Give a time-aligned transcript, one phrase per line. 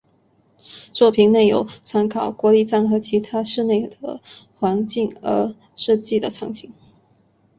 [0.91, 4.19] 作品内也有参考国立站和其他市内的
[4.57, 6.73] 环境而设计的场景。